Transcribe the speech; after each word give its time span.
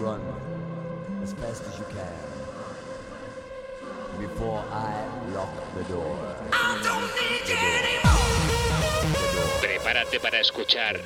run 0.00 0.20
as 1.22 1.32
fast 1.34 1.62
as 1.64 1.78
you 1.78 1.84
can 1.86 2.36
before 4.20 4.62
I 4.70 4.92
lock 5.32 5.52
the 5.74 5.84
door. 5.84 6.16
Prepárate 9.60 10.20
para 10.20 10.40
escuchar 10.40 10.96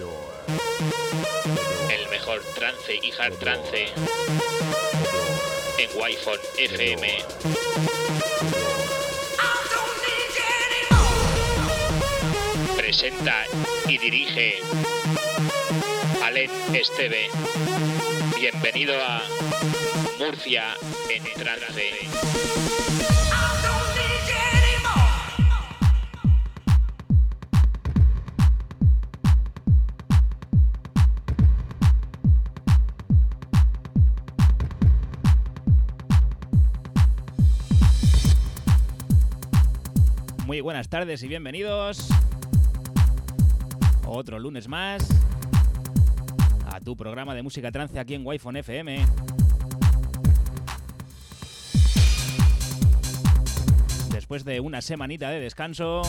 el 1.91 2.09
mejor 2.11 2.41
trance 2.55 2.95
y 2.95 3.13
hard 3.13 3.39
trance 3.39 3.93
en 5.79 5.91
Wi-Fi 5.97 6.39
FM. 6.59 7.25
Presenta 12.77 13.45
y 13.87 13.99
dirige 13.99 14.63
Alen 16.23 16.51
Esteve. 16.75 17.31
Bienvenido 18.41 18.95
a 18.99 19.21
Murcia 20.19 20.65
en 21.11 21.23
trance. 21.35 21.91
Muy 40.47 40.63
buenas 40.63 40.89
tardes 40.89 41.23
y 41.23 41.29
bienvenidos. 41.29 42.09
Otro 44.07 44.39
lunes 44.39 44.67
más 44.67 45.30
tu 46.85 46.97
programa 46.97 47.35
de 47.35 47.43
música 47.43 47.71
trance 47.71 47.99
aquí 47.99 48.15
en 48.15 48.27
Wi-Fi 48.27 48.59
FM. 48.59 49.07
Después 54.13 54.45
de 54.45 54.61
una 54.61 54.81
semanita 54.81 55.31
de 55.31 55.41
descanso, 55.41 56.03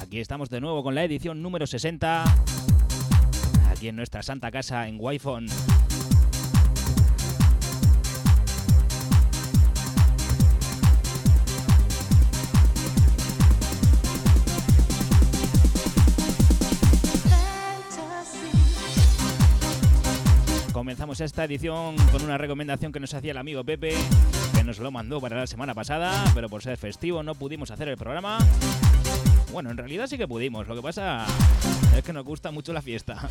aquí 0.00 0.20
estamos 0.20 0.48
de 0.50 0.60
nuevo 0.60 0.82
con 0.82 0.94
la 0.94 1.04
edición 1.04 1.42
número 1.42 1.66
60, 1.66 2.24
aquí 3.70 3.88
en 3.88 3.96
nuestra 3.96 4.22
santa 4.22 4.50
casa 4.50 4.88
en 4.88 4.96
Wi-Fi. 5.00 5.77
Comenzamos 21.18 21.32
esta 21.32 21.44
edición 21.44 21.96
con 22.12 22.22
una 22.22 22.38
recomendación 22.38 22.92
que 22.92 23.00
nos 23.00 23.12
hacía 23.12 23.32
el 23.32 23.38
amigo 23.38 23.64
Pepe, 23.64 23.92
que 24.54 24.62
nos 24.62 24.78
lo 24.78 24.90
mandó 24.90 25.20
para 25.20 25.36
la 25.36 25.46
semana 25.46 25.74
pasada, 25.74 26.12
pero 26.34 26.48
por 26.48 26.62
ser 26.62 26.76
festivo 26.76 27.22
no 27.22 27.34
pudimos 27.34 27.70
hacer 27.72 27.88
el 27.88 27.96
programa. 27.96 28.38
Bueno, 29.50 29.70
en 29.70 29.76
realidad 29.76 30.06
sí 30.06 30.16
que 30.16 30.28
pudimos, 30.28 30.68
lo 30.68 30.76
que 30.76 30.82
pasa 30.82 31.26
es 31.96 32.04
que 32.04 32.12
nos 32.12 32.24
gusta 32.24 32.52
mucho 32.52 32.72
la 32.72 32.82
fiesta. 32.82 33.28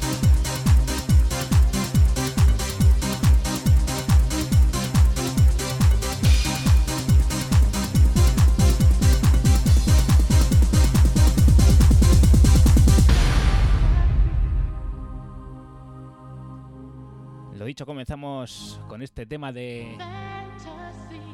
Dicho, 17.77 17.85
comenzamos 17.85 18.81
con 18.87 19.03
este 19.03 19.27
tema 19.27 19.53
de 19.53 19.95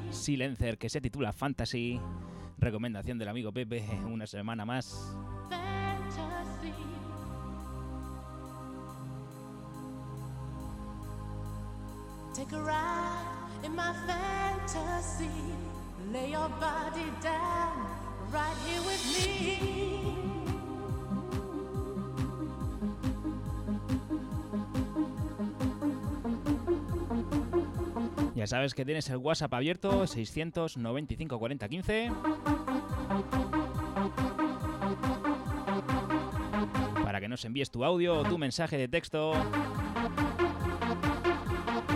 Silencer 0.10 0.78
que 0.78 0.90
se 0.90 1.00
titula 1.00 1.32
Fantasy. 1.32 2.02
Recomendación 2.58 3.18
del 3.18 3.30
amigo 3.30 3.54
Pepe, 3.54 3.88
una 4.12 4.28
semana 4.28 4.66
más. 4.66 5.16
Take 12.34 12.54
a 12.54 12.60
ride 12.60 13.66
in 13.66 13.74
my 13.74 13.94
fantasy. 14.06 15.30
Lay 16.12 16.32
your 16.32 16.50
body 16.60 17.10
down 17.22 17.88
right 18.34 18.58
here 18.68 18.82
with 18.82 19.02
me. 19.16 20.33
Ya 28.44 28.48
sabes 28.48 28.74
que 28.74 28.84
tienes 28.84 29.10
el 29.10 29.16
WhatsApp 29.16 29.54
abierto 29.54 30.06
695 30.06 31.40
40 31.40 31.70
15. 31.70 32.12
Para 37.06 37.22
que 37.22 37.30
nos 37.30 37.46
envíes 37.46 37.72
tu 37.72 37.86
audio 37.86 38.20
o 38.20 38.24
tu 38.26 38.38
mensaje 38.38 38.78
de 38.78 38.90
texto 38.90 39.32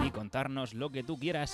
y 0.06 0.10
contarnos 0.12 0.74
lo 0.74 0.90
que 0.90 1.04
tú 1.04 1.20
quieras. 1.20 1.54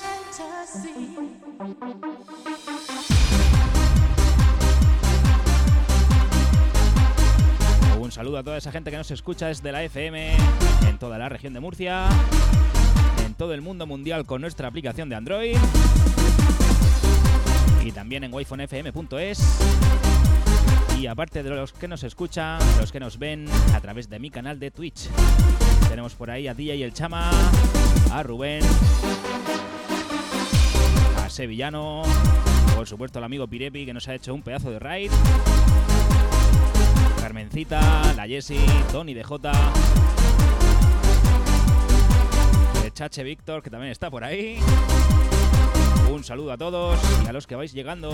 Un 7.99 8.11
saludo 8.11 8.37
a 8.37 8.43
toda 8.43 8.57
esa 8.57 8.71
gente 8.71 8.91
que 8.91 8.97
nos 8.97 9.09
escucha 9.09 9.47
desde 9.47 9.71
la 9.71 9.83
FM 9.83 10.35
en 10.87 10.99
toda 10.99 11.17
la 11.17 11.29
región 11.29 11.55
de 11.55 11.61
Murcia 11.61 12.09
todo 13.33 13.53
el 13.53 13.61
mundo 13.61 13.85
mundial 13.85 14.25
con 14.25 14.41
nuestra 14.41 14.67
aplicación 14.67 15.09
de 15.09 15.15
Android 15.15 15.57
y 17.83 17.91
también 17.91 18.23
en 18.23 18.33
wifonfm.es. 18.33 19.59
Y 20.99 21.07
aparte 21.07 21.43
de 21.43 21.49
los 21.49 21.73
que 21.73 21.87
nos 21.87 22.03
escuchan, 22.03 22.59
los 22.79 22.91
que 22.91 22.99
nos 22.99 23.19
ven 23.19 23.45
a 23.73 23.81
través 23.81 24.09
de 24.09 24.19
mi 24.19 24.29
canal 24.29 24.59
de 24.59 24.71
Twitch. 24.71 25.09
Tenemos 25.89 26.15
por 26.15 26.31
ahí 26.31 26.47
a 26.47 26.53
DJ 26.53 26.83
el 26.83 26.93
Chama, 26.93 27.29
a 28.11 28.23
Rubén, 28.23 28.63
a 31.17 31.29
Sevillano, 31.29 32.03
por 32.75 32.87
supuesto 32.87 33.19
al 33.19 33.25
amigo 33.25 33.47
Pirepi 33.47 33.85
que 33.85 33.93
nos 33.93 34.07
ha 34.07 34.15
hecho 34.15 34.33
un 34.33 34.41
pedazo 34.41 34.71
de 34.71 34.79
raid. 34.79 35.11
Carmencita, 37.19 38.13
la 38.15 38.27
Jessie, 38.27 38.65
Tony 38.91 39.13
DJ. 39.13 39.51
Chache 43.03 43.23
Víctor, 43.23 43.61
que 43.61 43.69
también 43.69 43.91
está 43.91 44.09
por 44.09 44.23
ahí. 44.23 44.59
Un 46.09 46.23
saludo 46.23 46.53
a 46.53 46.57
todos 46.57 46.97
y 47.25 47.27
a 47.27 47.33
los 47.33 47.45
que 47.45 47.57
vais 47.57 47.73
llegando. 47.73 48.13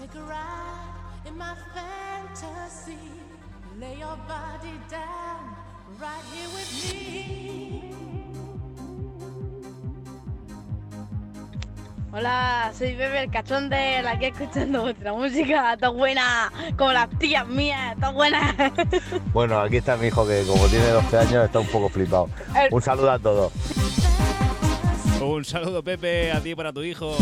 Take 0.00 0.14
a 0.14 0.22
ride 0.22 1.26
in 1.26 1.36
my 1.36 1.54
fantasy. 1.74 2.96
Lay 3.78 3.98
your 3.98 4.16
body 4.26 4.80
down 4.88 5.54
right 6.00 6.24
here 6.32 6.48
with 6.54 6.72
me. 6.72 7.92
Hola, 12.12 12.72
soy 12.72 12.94
Bebe 12.94 13.24
el 13.24 13.30
Cachonder, 13.30 14.06
aquí 14.08 14.24
escuchando 14.24 14.82
vuestra 14.82 15.12
música, 15.12 15.74
está 15.74 15.90
buena, 15.90 16.50
como 16.78 16.92
las 16.92 17.10
tías 17.18 17.46
mías, 17.46 17.92
está 17.92 18.08
buena. 18.10 18.54
Bueno, 19.34 19.60
aquí 19.60 19.76
está 19.76 19.98
mi 19.98 20.06
hijo 20.06 20.26
que 20.26 20.44
como 20.46 20.66
tiene 20.68 20.88
12 20.88 21.18
años 21.18 21.44
está 21.44 21.58
un 21.58 21.66
poco 21.66 21.90
flipado. 21.90 22.30
Un 22.70 22.80
saludo 22.80 23.10
a 23.10 23.18
todos. 23.18 23.52
Un 25.20 25.44
saludo, 25.44 25.82
Pepe, 25.82 26.32
a 26.32 26.40
ti 26.40 26.52
y 26.52 26.54
para 26.54 26.72
tu 26.72 26.82
hijo. 26.82 27.14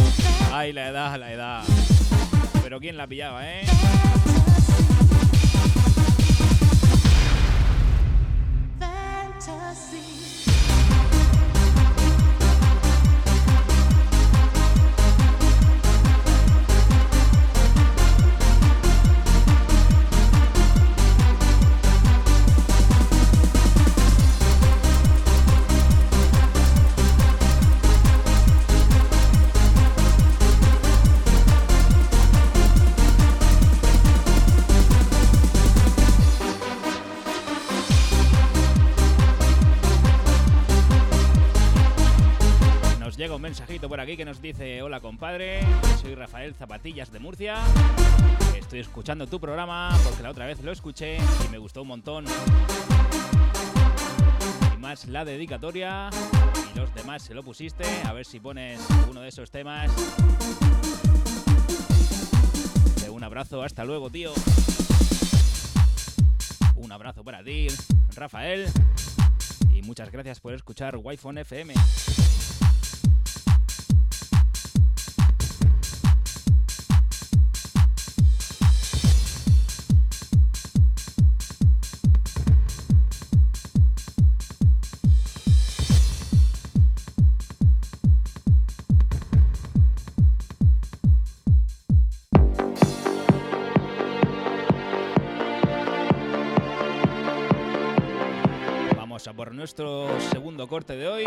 Ay, 0.52 0.72
la 0.72 0.88
edad, 0.88 1.18
la 1.18 1.32
edad. 1.32 1.64
Pero 2.68 2.80
quién 2.80 2.98
la 2.98 3.06
pillaba, 3.06 3.50
¿eh? 3.50 3.62
Por 43.88 44.00
aquí 44.00 44.16
que 44.16 44.24
nos 44.24 44.42
dice: 44.42 44.82
Hola, 44.82 45.00
compadre. 45.00 45.60
Soy 46.00 46.14
Rafael 46.14 46.54
Zapatillas 46.54 47.10
de 47.10 47.18
Murcia. 47.18 47.56
Estoy 48.56 48.80
escuchando 48.80 49.26
tu 49.26 49.40
programa 49.40 49.96
porque 50.04 50.22
la 50.22 50.30
otra 50.30 50.46
vez 50.46 50.62
lo 50.62 50.72
escuché 50.72 51.16
y 51.16 51.48
me 51.50 51.58
gustó 51.58 51.82
un 51.82 51.88
montón. 51.88 52.26
Y 54.74 54.76
más 54.76 55.06
la 55.06 55.24
dedicatoria. 55.24 56.10
Y 56.74 56.78
los 56.78 56.94
demás 56.94 57.22
se 57.22 57.32
lo 57.34 57.42
pusiste. 57.42 57.84
A 58.04 58.12
ver 58.12 58.26
si 58.26 58.38
pones 58.40 58.78
uno 59.08 59.22
de 59.22 59.28
esos 59.28 59.50
temas. 59.50 59.90
Un 63.10 63.24
abrazo, 63.24 63.62
hasta 63.62 63.84
luego, 63.84 64.10
tío. 64.10 64.32
Un 66.76 66.92
abrazo 66.92 67.24
para 67.24 67.42
ti, 67.42 67.68
Rafael. 68.14 68.68
Y 69.72 69.82
muchas 69.82 70.10
gracias 70.12 70.40
por 70.40 70.52
escuchar 70.52 70.96
Wi-Fi 70.96 71.40
FM. 71.40 71.74
Corte 100.68 100.96
de 100.96 101.08
hoy. 101.08 101.24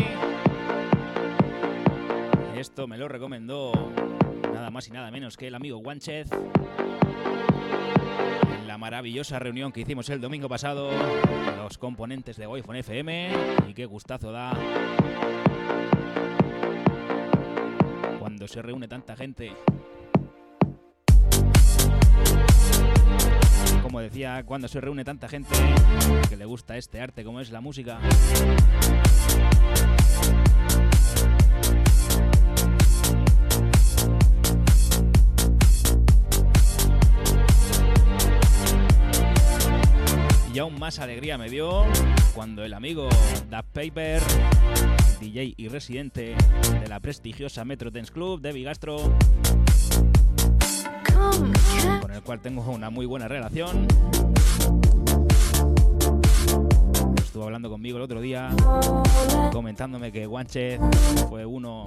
Esto 2.55 2.87
me 2.87 2.97
lo 2.97 3.07
recomendó 3.07 3.71
nada 4.53 4.69
más 4.69 4.87
y 4.87 4.91
nada 4.91 5.09
menos 5.09 5.35
que 5.35 5.47
el 5.47 5.55
amigo 5.55 5.79
Guanchez. 5.79 6.29
En 8.53 8.67
la 8.67 8.77
maravillosa 8.77 9.39
reunión 9.39 9.71
que 9.71 9.81
hicimos 9.81 10.09
el 10.09 10.21
domingo 10.21 10.47
pasado, 10.47 10.91
los 11.57 11.77
componentes 11.79 12.37
de 12.37 12.45
Wi-Fi 12.45 12.79
FM. 12.79 13.31
Y 13.67 13.73
qué 13.73 13.85
gustazo 13.85 14.31
da 14.31 14.53
cuando 18.19 18.47
se 18.47 18.61
reúne 18.61 18.87
tanta 18.87 19.15
gente. 19.15 19.51
Como 23.91 23.99
decía, 23.99 24.41
cuando 24.45 24.69
se 24.69 24.79
reúne 24.79 25.03
tanta 25.03 25.27
gente 25.27 25.53
que 26.29 26.37
le 26.37 26.45
gusta 26.45 26.77
este 26.77 27.01
arte 27.01 27.25
como 27.25 27.41
es 27.41 27.51
la 27.51 27.59
música. 27.59 27.99
Y 40.53 40.59
aún 40.59 40.79
más 40.79 40.99
alegría 40.99 41.37
me 41.37 41.49
dio 41.49 41.83
cuando 42.33 42.63
el 42.63 42.73
amigo 42.73 43.09
Da 43.49 43.61
Paper, 43.61 44.21
DJ 45.19 45.53
y 45.57 45.67
residente 45.67 46.37
de 46.79 46.87
la 46.87 47.01
prestigiosa 47.01 47.65
Metro 47.65 47.91
Dance 47.91 48.13
Club 48.13 48.39
de 48.39 48.53
Bigastro, 48.53 49.13
con 52.11 52.17
el 52.17 52.23
cual 52.23 52.41
tengo 52.41 52.69
una 52.69 52.89
muy 52.89 53.05
buena 53.05 53.29
relación. 53.29 53.87
Estuvo 57.15 57.45
hablando 57.45 57.69
conmigo 57.69 57.97
el 57.97 58.03
otro 58.03 58.19
día, 58.19 58.49
comentándome 59.53 60.11
que 60.11 60.25
Guanchez 60.25 60.81
fue 61.29 61.45
uno 61.45 61.85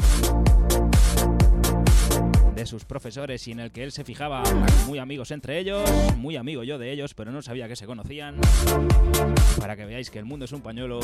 de 2.54 2.64
sus 2.64 2.86
profesores 2.86 3.46
y 3.48 3.52
en 3.52 3.60
el 3.60 3.70
que 3.70 3.82
él 3.82 3.92
se 3.92 4.02
fijaba 4.02 4.42
muy 4.86 4.98
amigos 4.98 5.30
entre 5.30 5.58
ellos, 5.58 5.82
muy 6.16 6.36
amigo 6.36 6.64
yo 6.64 6.78
de 6.78 6.90
ellos, 6.90 7.12
pero 7.12 7.30
no 7.30 7.42
sabía 7.42 7.68
que 7.68 7.76
se 7.76 7.84
conocían. 7.84 8.36
Para 9.60 9.76
que 9.76 9.84
veáis 9.84 10.08
que 10.08 10.20
el 10.20 10.24
mundo 10.24 10.46
es 10.46 10.52
un 10.52 10.62
pañuelo. 10.62 11.00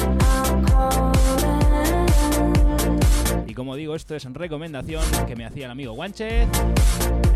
Y 3.46 3.52
como 3.52 3.76
digo, 3.76 3.94
esto 3.94 4.16
es 4.16 4.24
recomendación 4.32 5.04
que 5.26 5.36
me 5.36 5.44
hacía 5.44 5.66
el 5.66 5.72
amigo 5.72 5.92
Guanchez. 5.92 6.48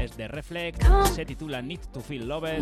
Es 0.04 0.18
de 0.18 0.28
Reflect, 0.28 0.84
se 1.14 1.24
titula 1.24 1.62
Need 1.62 1.80
to 1.90 2.02
Feel 2.02 2.28
Loved. 2.28 2.58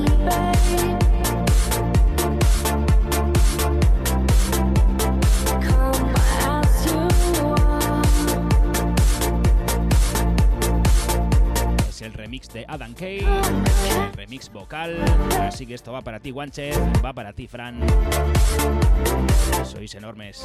Es 11.89 12.03
el 12.03 12.13
remix 12.13 12.53
de 12.53 12.65
Adam 12.69 12.95
Kay, 12.95 13.19
el 13.19 14.13
remix 14.13 14.49
vocal. 14.53 15.05
Así 15.41 15.67
que 15.67 15.75
esto 15.75 15.91
va 15.91 16.03
para 16.03 16.21
ti, 16.21 16.31
Guanchez, 16.31 16.79
va 17.05 17.13
para 17.13 17.33
ti, 17.33 17.49
Fran. 17.49 17.81
Sois 19.65 19.93
enormes. 19.97 20.45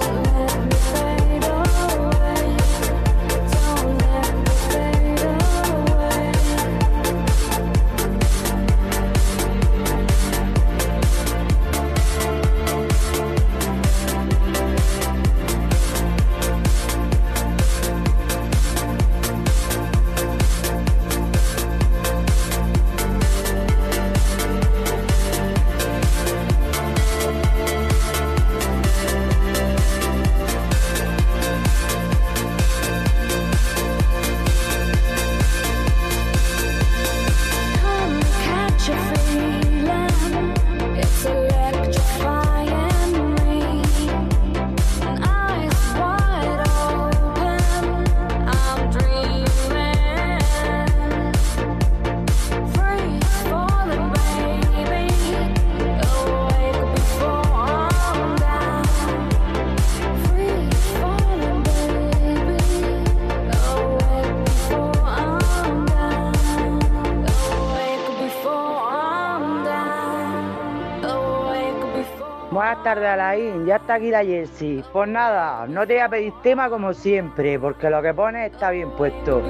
Tardes, 72.87 73.09
Alain. 73.09 73.65
Ya 73.65 73.75
está 73.75 73.95
aquí 73.95 74.09
la 74.11 74.23
Jersey. 74.23 74.81
Pues 74.93 75.09
nada, 75.09 75.65
no 75.67 75.85
te 75.85 75.95
voy 75.95 76.03
a 76.03 76.07
pedir 76.07 76.33
tema 76.41 76.69
como 76.69 76.93
siempre, 76.93 77.59
porque 77.59 77.89
lo 77.89 78.01
que 78.01 78.13
pones 78.13 78.49
está 78.53 78.71
bien 78.71 78.91
puesto. 78.91 79.41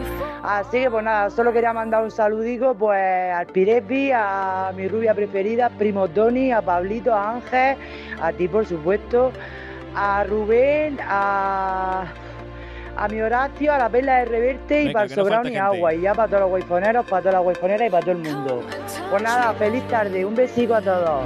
Así 0.43 0.79
que 0.81 0.89
pues 0.89 1.03
nada, 1.03 1.29
solo 1.29 1.53
quería 1.53 1.71
mandar 1.71 2.03
un 2.03 2.09
saludico 2.09 2.73
pues 2.73 3.31
al 3.31 3.45
Pirepi, 3.45 4.11
a 4.11 4.71
mi 4.75 4.87
rubia 4.87 5.13
preferida, 5.13 5.69
primo 5.69 6.07
Tony, 6.07 6.51
a 6.51 6.63
Pablito, 6.63 7.13
a 7.13 7.33
Ángel, 7.33 7.77
a 8.19 8.31
ti 8.31 8.47
por 8.47 8.65
supuesto, 8.65 9.31
a 9.95 10.23
Rubén, 10.23 10.97
a 11.07 12.05
a 12.99 13.07
mi 13.07 13.21
Horacio, 13.21 13.71
a 13.71 13.77
la 13.77 13.89
Perla 13.89 14.17
de 14.17 14.25
Reverte 14.25 14.81
y 14.81 14.85
Venga, 14.87 14.93
para 14.93 15.05
el 15.05 15.11
no 15.11 15.15
sobrado 15.15 15.43
ni 15.43 15.49
gente. 15.49 15.61
agua. 15.61 15.93
Y 15.93 16.01
ya 16.01 16.15
para 16.15 16.27
todos 16.27 16.41
los 16.41 16.49
guayfoneros, 16.49 17.05
para 17.05 17.21
todas 17.21 17.33
las 17.35 17.43
guayfoneras 17.43 17.87
y 17.87 17.91
para 17.91 18.01
todo 18.01 18.11
el 18.13 18.17
mundo. 18.17 18.63
Pues 19.11 19.21
nada, 19.21 19.53
feliz 19.53 19.87
tarde, 19.87 20.25
un 20.25 20.33
besico 20.33 20.73
a 20.73 20.81
todos. 20.81 21.25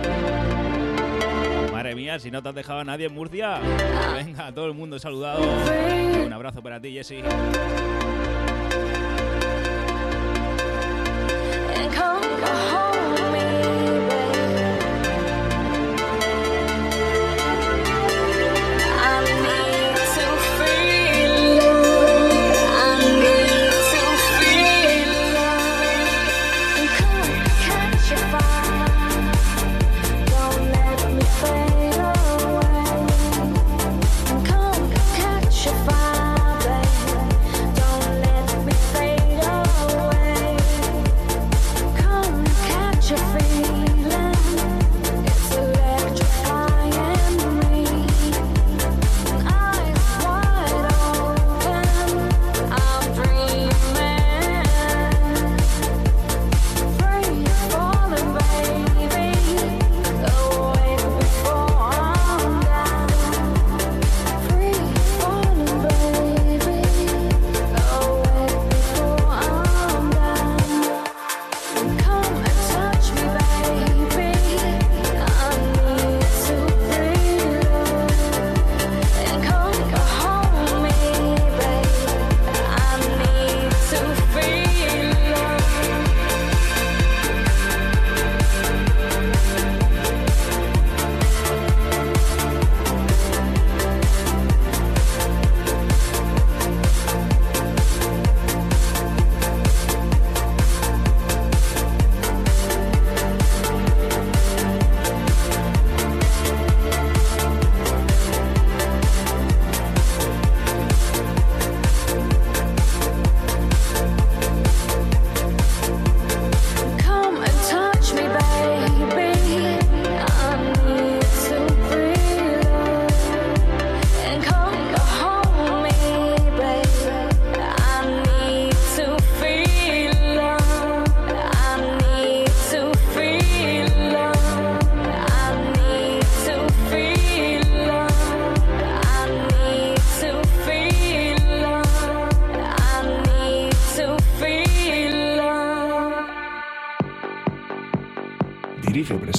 Mía, 2.02 2.18
si 2.18 2.32
no 2.32 2.42
te 2.42 2.50
has 2.50 2.56
dejado 2.56 2.80
a 2.80 2.84
nadie 2.84 3.06
en 3.06 3.14
Murcia. 3.14 3.60
Venga, 4.16 4.52
todo 4.52 4.66
el 4.66 4.74
mundo 4.74 4.98
saludado. 4.98 5.40
Un 6.26 6.34
abrazo 6.34 6.60
para 6.64 6.82
ti, 6.82 6.94
Jessy. 6.94 7.22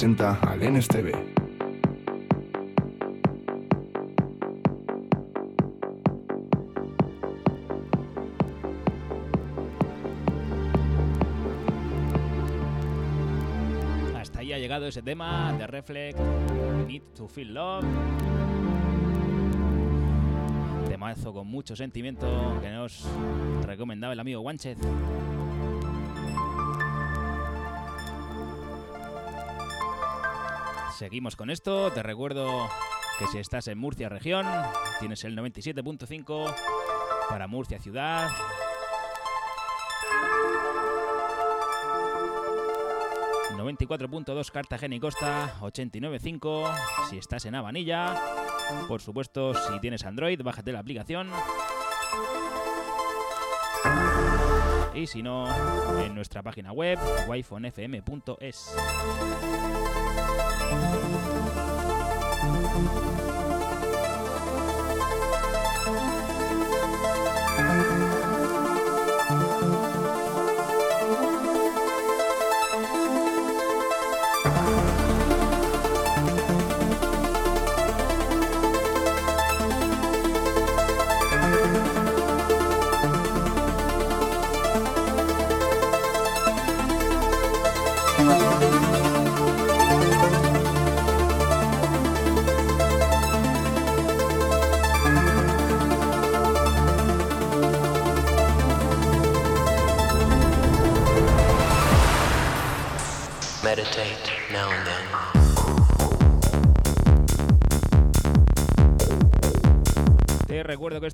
Presenta 0.03 0.37
al 0.41 0.59
NSTV. 0.59 1.13
Hasta 14.19 14.39
ahí 14.41 14.51
ha 14.51 14.57
llegado 14.57 14.87
ese 14.87 15.01
tema 15.01 15.53
de 15.57 15.67
Reflect, 15.67 16.19
Need 16.85 17.03
to 17.15 17.29
Feel 17.29 17.53
Love. 17.53 17.85
Temazo 20.89 21.31
con 21.31 21.47
mucho 21.47 21.77
sentimiento 21.77 22.59
que 22.61 22.69
nos 22.71 23.07
recomendaba 23.65 24.11
el 24.11 24.19
amigo 24.19 24.41
Guanchez. 24.41 24.77
Seguimos 30.97 31.35
con 31.35 31.49
esto. 31.49 31.91
Te 31.91 32.03
recuerdo 32.03 32.69
que 33.17 33.27
si 33.27 33.39
estás 33.39 33.67
en 33.67 33.77
Murcia 33.79 34.09
región, 34.09 34.45
tienes 34.99 35.23
el 35.23 35.35
97.5 35.35 36.55
para 37.29 37.47
Murcia 37.47 37.79
ciudad. 37.79 38.29
...94.2 43.57 44.51
Cartagena 44.51 44.95
y 44.95 44.99
Costa, 44.99 45.55
89.5 45.61 46.75
si 47.09 47.17
estás 47.17 47.45
en 47.45 47.55
Habanilla. 47.55 48.13
Por 48.89 49.01
supuesto, 49.01 49.53
si 49.53 49.79
tienes 49.79 50.05
Android, 50.05 50.41
bájate 50.43 50.73
la 50.73 50.79
aplicación. 50.79 51.29
Y 54.93 55.07
si 55.07 55.23
no, 55.23 55.47
en 55.99 56.13
nuestra 56.13 56.43
página 56.43 56.71
web, 56.71 56.99
wifonfm.es. 57.27 58.75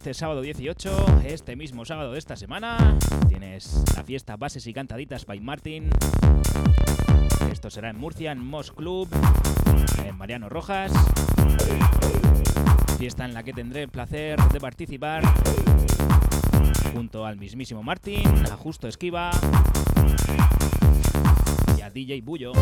este 0.10 0.22
sábado 0.22 0.42
18, 0.42 1.22
este 1.24 1.56
mismo 1.56 1.86
sábado 1.86 2.14
de 2.14 2.18
esta 2.18 2.36
semana, 2.36 2.98
tienes 3.28 3.84
la 3.96 4.04
fiesta 4.04 4.38
Bases 4.38 4.66
y 4.66 4.74
Cantaditas 4.74 5.28
by 5.28 5.40
Martin. 5.40 5.92
Esto 7.52 7.70
será 7.70 7.92
en 7.92 8.00
Murcia, 8.00 8.32
en 8.32 8.44
Mos 8.44 8.72
Club. 8.72 9.08
en 10.04 10.18
Mariano 10.18 10.50
Rojas. 10.50 10.92
Fiesta 12.98 13.24
en 13.26 13.36
la 13.36 13.44
que 13.44 13.54
tendré 13.54 13.84
el 13.84 13.90
placer 13.90 14.40
de 14.52 14.60
participar 14.60 15.22
junto 16.92 17.24
al 17.24 17.38
mismísimo 17.38 17.84
Martín, 17.84 18.28
a 18.52 18.58
Justo 18.58 18.88
Esquiva 18.88 19.30
y 21.78 21.82
a 21.82 21.92
DJ 21.92 22.22
Bullo. 22.24 22.54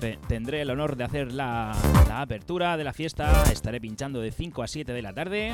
Tendré 0.00 0.62
el 0.62 0.70
honor 0.70 0.96
de 0.96 1.04
hacer 1.04 1.30
la, 1.30 1.72
apertura 2.14 2.78
de 2.78 2.84
la 2.84 2.94
fiesta. 2.94 3.42
Estaré 3.52 3.82
pinchando 3.82 4.20
de 4.20 4.32
5 4.32 4.62
a 4.62 4.66
7 4.66 4.94
de 4.94 5.02
la 5.02 5.12
tarde, 5.12 5.52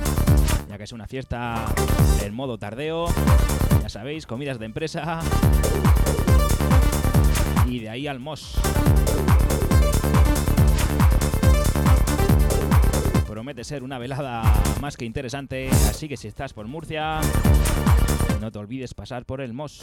ya 0.68 0.78
que 0.78 0.84
es 0.84 0.92
una 0.92 1.08
fiesta 1.08 1.64
en 2.22 2.32
modo 2.32 2.56
tardeo. 2.56 3.08
Ya 3.82 3.88
sabéis, 3.88 4.24
comidas 4.24 4.60
de 4.60 4.66
empresa. 4.66 5.20
Y 7.66 7.80
de 7.80 7.90
ahí 7.90 8.06
al 8.06 8.20
MOS. 8.20 8.60
Promete 13.26 13.64
ser 13.64 13.82
una 13.82 13.98
velada 13.98 14.44
más 14.80 14.96
que 14.96 15.04
interesante, 15.04 15.68
así 15.70 16.08
que 16.08 16.16
si 16.16 16.28
estás 16.28 16.52
por 16.52 16.68
Murcia, 16.68 17.20
no 18.40 18.52
te 18.52 18.58
olvides 18.58 18.94
pasar 18.94 19.24
por 19.24 19.40
el 19.40 19.52
MOS. 19.52 19.82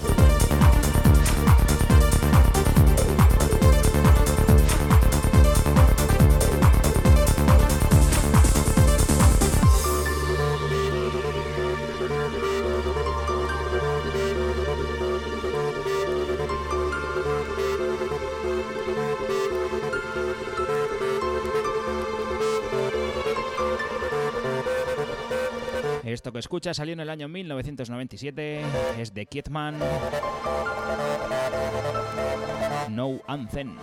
Esto 26.23 26.31
que 26.31 26.39
escuchas 26.39 26.77
salió 26.77 26.93
en 26.93 27.01
el 27.01 27.09
año 27.09 27.27
1997, 27.27 28.61
es 28.97 29.13
de 29.13 29.25
Kietman. 29.25 29.77
No 32.91 33.19
Anthem. 33.27 33.75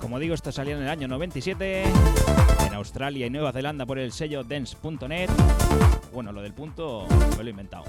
Como 0.00 0.18
digo, 0.18 0.34
esto 0.34 0.50
salió 0.50 0.76
en 0.76 0.82
el 0.82 0.88
año 0.88 1.08
97 1.08 1.84
en 2.66 2.74
Australia 2.74 3.26
y 3.26 3.30
Nueva 3.30 3.52
Zelanda 3.52 3.86
por 3.86 3.98
el 3.98 4.12
sello 4.12 4.44
Dance.net. 4.44 5.30
Bueno, 6.12 6.32
lo 6.32 6.42
del 6.42 6.52
punto 6.54 7.06
me 7.36 7.42
lo 7.42 7.46
he 7.46 7.50
inventado. 7.50 7.84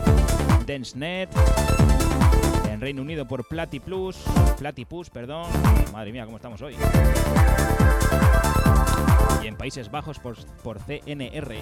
DanceNet. 0.65 1.29
Reino 2.81 3.03
Unido 3.03 3.27
por 3.27 3.47
Platyplus. 3.47 4.17
Platypus, 4.57 5.11
perdón. 5.11 5.45
Madre 5.93 6.11
mía, 6.11 6.25
cómo 6.25 6.37
estamos 6.37 6.59
hoy. 6.63 6.75
Y 9.43 9.47
en 9.47 9.55
Países 9.55 9.91
Bajos 9.91 10.17
por, 10.17 10.35
por 10.63 10.79
CNR. 10.79 11.57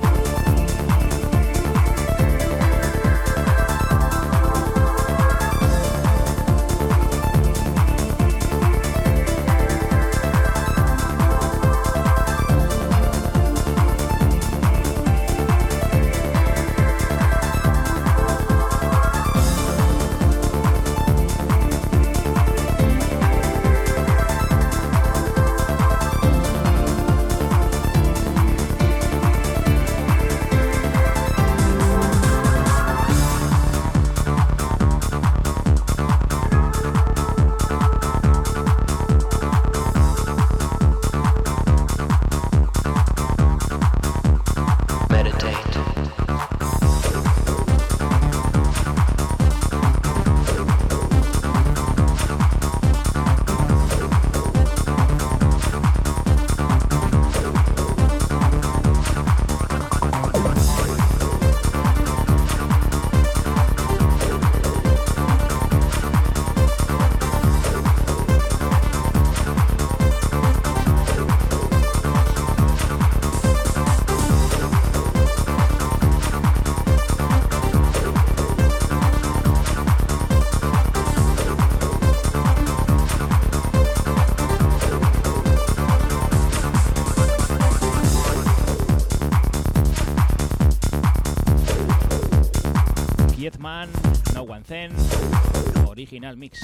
Original 95.88 96.38
mix. 96.38 96.60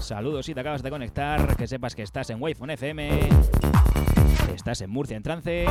Saludos 0.00 0.46
si 0.46 0.54
te 0.54 0.60
acabas 0.60 0.82
de 0.82 0.90
conectar, 0.90 1.56
que 1.56 1.68
sepas 1.68 1.94
que 1.94 2.02
estás 2.02 2.30
en 2.30 2.42
Wi-Fi 2.42 2.64
FM, 2.72 3.28
estás 4.56 4.80
en 4.80 4.90
Murcia 4.90 5.16
en 5.16 5.22
trance. 5.22 5.66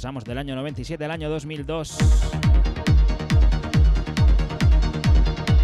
Pasamos 0.00 0.24
del 0.24 0.38
año 0.38 0.54
97 0.54 1.04
al 1.04 1.10
año 1.10 1.28
2002. 1.28 1.98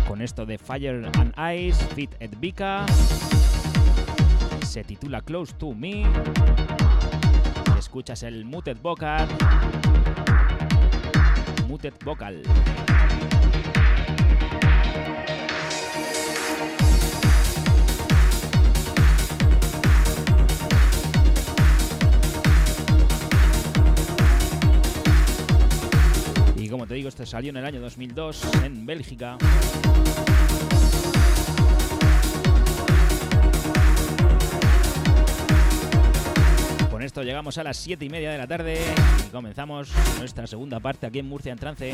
Con 0.06 0.20
esto 0.20 0.44
de 0.44 0.58
Fire 0.58 1.10
and 1.18 1.32
Ice, 1.54 1.82
Fit 1.94 2.10
et 2.20 2.38
Vika. 2.38 2.84
Se 4.62 4.84
titula 4.84 5.22
Close 5.22 5.54
to 5.54 5.72
Me. 5.72 6.04
Escuchas 7.78 8.24
el 8.24 8.44
Muted 8.44 8.76
Vocal. 8.82 9.26
Muted 11.66 11.94
Vocal. 12.04 12.42
Digo, 26.96 27.10
este 27.10 27.26
salió 27.26 27.50
en 27.50 27.58
el 27.58 27.64
año 27.66 27.80
2002 27.80 28.42
en 28.64 28.86
Bélgica. 28.86 29.36
Con 36.90 37.02
esto 37.02 37.22
llegamos 37.22 37.58
a 37.58 37.64
las 37.64 37.76
7 37.76 38.02
y 38.02 38.08
media 38.08 38.30
de 38.30 38.38
la 38.38 38.46
tarde 38.46 38.80
y 39.26 39.30
comenzamos 39.30 39.90
nuestra 40.18 40.46
segunda 40.46 40.80
parte 40.80 41.06
aquí 41.06 41.18
en 41.18 41.28
Murcia 41.28 41.52
en 41.52 41.58
Trance. 41.58 41.92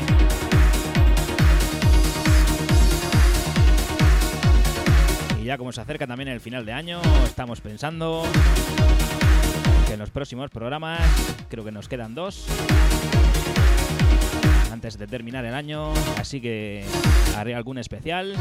Y 5.41 5.43
ya 5.43 5.57
como 5.57 5.73
se 5.73 5.81
acerca 5.81 6.07
también 6.07 6.29
el 6.29 6.39
final 6.39 6.65
de 6.65 6.71
año, 6.71 7.01
estamos 7.25 7.59
pensando 7.59 8.23
que 9.85 9.93
en 9.95 9.99
los 9.99 10.11
próximos 10.11 10.49
programas, 10.49 11.01
creo 11.49 11.65
que 11.65 11.71
nos 11.73 11.89
quedan 11.89 12.15
dos, 12.15 12.47
antes 14.73 14.97
de 14.97 15.05
terminar 15.05 15.45
el 15.45 15.53
año, 15.53 15.93
así 16.17 16.41
que 16.41 16.83
haré 17.37 17.53
algún 17.53 17.77
especial. 17.77 18.35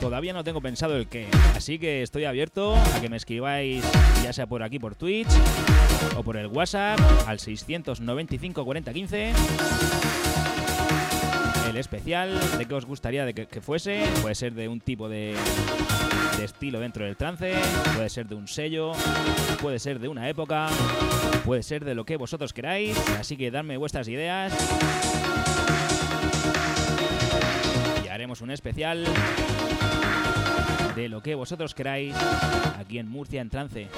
Todavía 0.00 0.32
no 0.32 0.44
tengo 0.44 0.60
pensado 0.60 0.96
el 0.96 1.06
qué, 1.06 1.26
así 1.56 1.78
que 1.78 2.02
estoy 2.02 2.26
abierto 2.26 2.76
a 2.76 3.00
que 3.00 3.08
me 3.08 3.16
escribáis 3.16 3.82
ya 4.22 4.32
sea 4.32 4.46
por 4.46 4.62
aquí 4.62 4.78
por 4.78 4.94
Twitch 4.94 5.28
o 6.16 6.22
por 6.22 6.36
el 6.36 6.46
WhatsApp 6.46 7.00
al 7.26 7.38
695 7.40 8.64
40 8.64 8.92
15 8.92 9.32
el 11.70 11.76
especial 11.76 12.38
de 12.58 12.66
qué 12.66 12.74
os 12.74 12.84
gustaría 12.84 13.24
de 13.24 13.32
que, 13.32 13.60
fuese. 13.60 14.04
Puede 14.22 14.34
ser 14.34 14.54
de 14.54 14.68
un 14.68 14.80
tipo 14.80 15.08
de, 15.08 15.36
de 16.36 16.44
estilo 16.44 16.80
dentro 16.80 17.04
del 17.04 17.16
trance, 17.16 17.54
puede 17.94 18.08
ser 18.08 18.26
de 18.26 18.34
un 18.34 18.48
sello, 18.48 18.92
puede 19.62 19.78
ser 19.78 20.00
de 20.00 20.08
una 20.08 20.28
época, 20.28 20.68
puede 21.44 21.62
ser 21.62 21.84
de 21.84 21.94
lo 21.94 22.04
que 22.04 22.16
vosotros 22.16 22.52
queráis. 22.52 22.98
Así 23.18 23.36
que 23.36 23.50
dadme 23.50 23.76
vuestras 23.76 24.08
ideas. 24.08 24.52
Y 28.04 28.08
haremos 28.08 28.40
un 28.40 28.50
especial 28.50 29.04
de 30.96 31.08
lo 31.08 31.22
que 31.22 31.36
vosotros 31.36 31.74
queráis 31.74 32.14
aquí 32.78 32.98
en 32.98 33.08
Murcia 33.08 33.40
en 33.40 33.48
trance. 33.48 33.88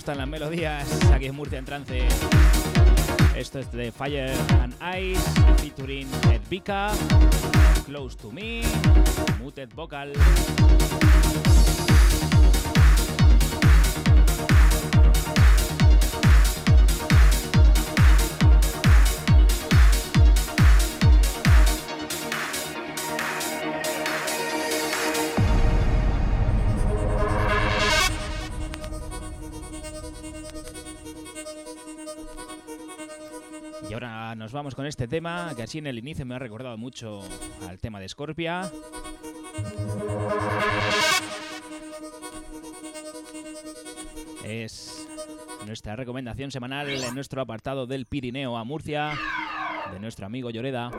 Gustan 0.00 0.16
las 0.16 0.28
melodías 0.28 0.88
aquí 1.12 1.26
en 1.26 1.34
Murcia 1.34 1.58
en 1.58 1.66
trance. 1.66 2.08
Esto 3.36 3.58
es 3.58 3.70
de 3.70 3.92
Fire 3.92 4.32
and 4.62 4.74
Ice 4.98 5.20
featuring 5.58 6.08
Ed 6.32 6.40
Vika, 6.48 6.90
Close 7.84 8.16
to 8.16 8.30
Me, 8.32 8.62
Muted 9.42 9.68
Vocal. 9.74 10.14
Con 34.74 34.86
este 34.86 35.08
tema 35.08 35.52
que 35.56 35.62
así 35.62 35.78
en 35.78 35.86
el 35.86 35.98
inicio 35.98 36.26
me 36.26 36.34
ha 36.34 36.38
recordado 36.38 36.76
mucho 36.76 37.22
al 37.68 37.78
tema 37.78 38.00
de 38.00 38.08
Scorpia. 38.08 38.70
Es 44.44 45.06
nuestra 45.66 45.96
recomendación 45.96 46.50
semanal 46.50 46.88
en 46.88 47.14
nuestro 47.14 47.40
apartado 47.40 47.86
del 47.86 48.06
Pirineo 48.06 48.56
a 48.56 48.64
Murcia 48.64 49.12
de 49.92 50.00
nuestro 50.00 50.26
amigo 50.26 50.50
Lloreda. 50.50 50.90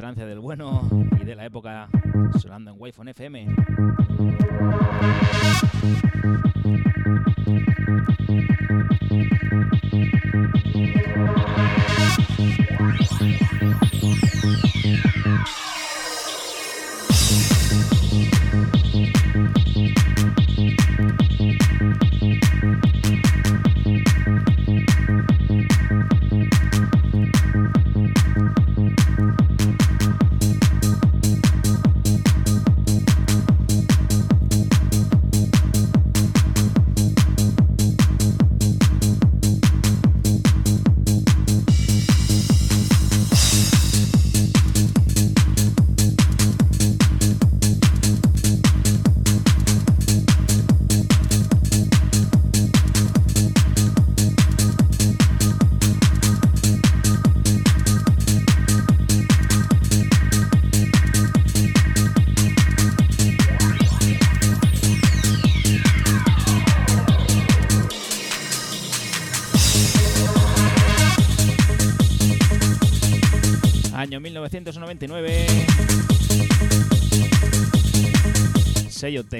Trance 0.00 0.24
del 0.24 0.40
bueno 0.40 0.88
y 1.20 1.24
de 1.26 1.34
la 1.34 1.44
época 1.44 1.86
sonando 2.40 2.70
en 2.70 2.76
Wi-Fi 2.78 3.10
FM. 3.10 3.54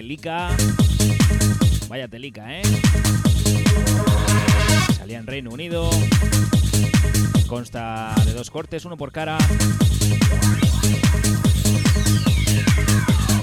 Telica. 0.00 0.48
Vaya 1.90 2.08
Telica, 2.08 2.58
¿eh? 2.58 2.62
Salía 4.96 5.18
en 5.18 5.26
Reino 5.26 5.50
Unido. 5.50 5.90
Consta 7.46 8.14
de 8.24 8.32
dos 8.32 8.50
cortes, 8.50 8.86
uno 8.86 8.96
por 8.96 9.12
cara. 9.12 9.36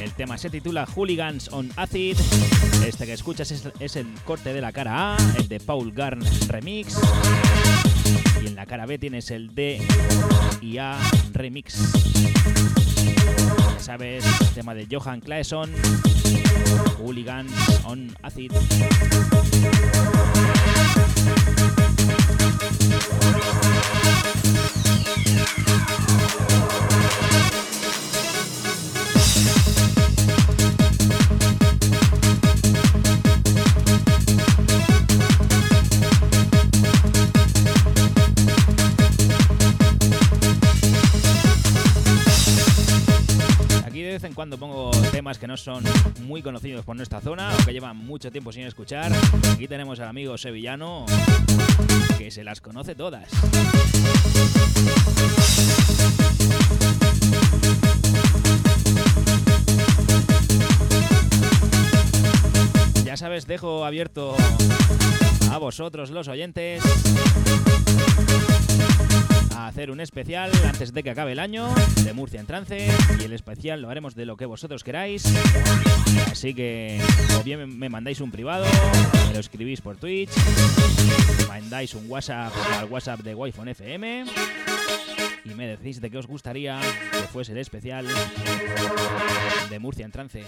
El 0.01 0.11
tema 0.13 0.39
se 0.39 0.49
titula 0.49 0.87
Hooligans 0.87 1.49
on 1.53 1.71
Acid. 1.75 2.17
Este 2.83 3.05
que 3.05 3.13
escuchas 3.13 3.51
es, 3.51 3.69
es 3.79 3.95
el 3.95 4.07
corte 4.25 4.51
de 4.51 4.59
la 4.59 4.71
cara 4.71 5.13
A, 5.13 5.17
el 5.37 5.47
de 5.47 5.59
Paul 5.59 5.91
Garn 5.91 6.23
Remix. 6.47 6.97
Y 8.41 8.47
en 8.47 8.55
la 8.55 8.65
cara 8.65 8.87
B 8.87 8.97
tienes 8.97 9.29
el 9.29 9.53
D 9.53 9.79
y 10.63 10.79
A 10.79 10.97
Remix. 11.33 11.77
Sabes, 13.79 14.23
tema 14.53 14.73
de 14.73 14.87
Johan 14.89 15.21
Claesson, 15.21 15.69
Hooligans 16.99 17.51
on 17.85 18.15
Acid. 18.21 18.51
Cuando 44.37 44.59
pongo 44.59 44.91
temas 45.11 45.39
que 45.39 45.47
no 45.47 45.57
son 45.57 45.83
muy 46.21 46.43
conocidos 46.43 46.85
por 46.85 46.95
nuestra 46.95 47.19
zona 47.21 47.49
o 47.59 47.65
que 47.65 47.73
llevan 47.73 47.97
mucho 47.97 48.31
tiempo 48.31 48.51
sin 48.51 48.67
escuchar. 48.67 49.11
Aquí 49.51 49.67
tenemos 49.67 49.99
al 49.99 50.09
amigo 50.09 50.37
sevillano 50.37 51.07
que 52.19 52.29
se 52.29 52.43
las 52.43 52.61
conoce 52.61 52.93
todas. 52.93 53.27
Ya 63.03 63.17
sabes, 63.17 63.47
dejo 63.47 63.85
abierto 63.85 64.35
a 65.51 65.57
vosotros 65.57 66.11
los 66.11 66.27
oyentes 66.27 66.83
a 69.57 69.67
hacer 69.67 69.89
un 69.89 69.99
especial 69.99 70.51
antes 70.65 70.93
de 70.93 71.01
que 71.01 71.09
acabe 71.09 71.31
el 71.31 71.39
año 71.39 71.67
de 72.03 72.13
Murcia 72.13 72.39
en 72.39 72.45
trance 72.45 72.87
y 73.19 73.23
el 73.23 73.33
especial 73.33 73.81
lo 73.81 73.89
haremos 73.89 74.13
de 74.13 74.25
lo 74.25 74.37
que 74.37 74.45
vosotros 74.45 74.83
queráis. 74.83 75.25
Así 76.31 76.53
que 76.53 77.01
o 77.39 77.43
bien 77.43 77.77
me 77.77 77.89
mandáis 77.89 78.21
un 78.21 78.29
privado, 78.29 78.65
me 79.27 79.33
lo 79.33 79.39
escribís 79.39 79.81
por 79.81 79.97
Twitch, 79.97 80.29
mandáis 81.47 81.95
un 81.95 82.09
WhatsApp 82.09 82.53
al 82.77 82.85
WhatsApp 82.85 83.21
de 83.21 83.33
Wi-Fi 83.33 83.69
FM 83.71 84.25
y 85.43 85.49
me 85.49 85.67
decís 85.67 86.01
de 86.01 86.11
qué 86.11 86.19
os 86.19 86.27
gustaría 86.27 86.79
que 87.11 87.27
fuese 87.27 87.53
el 87.53 87.57
especial 87.57 88.05
de 89.69 89.79
Murcia 89.79 90.05
en 90.05 90.11
trance. 90.11 90.43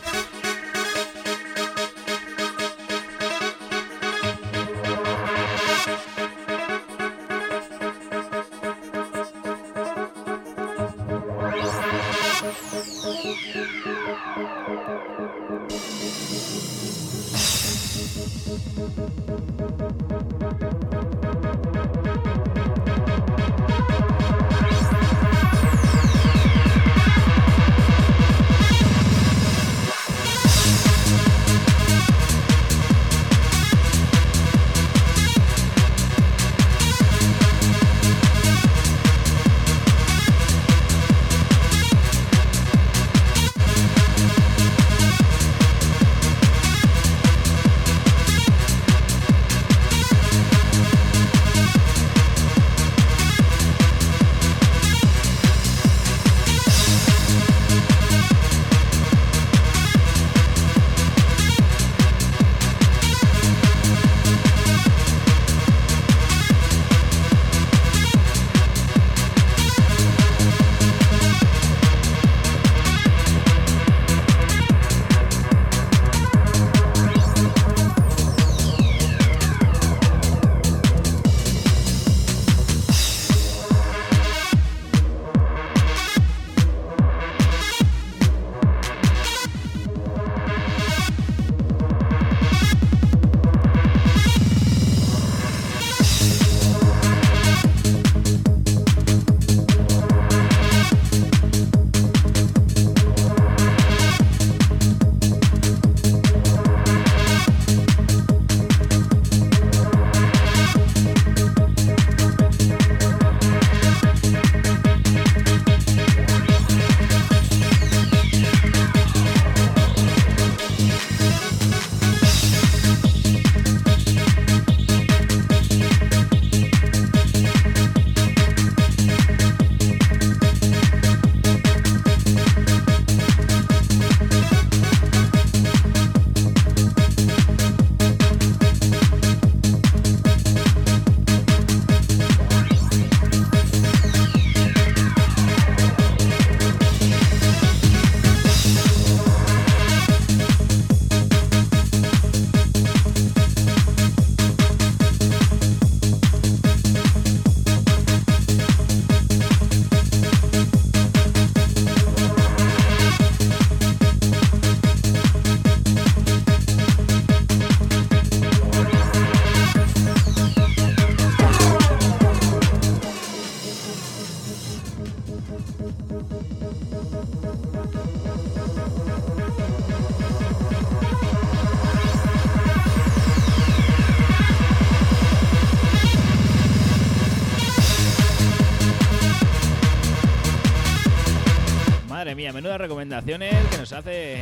Recomendaciones 193.19 193.67
que 193.71 193.77
nos 193.77 193.91
hace 193.93 194.41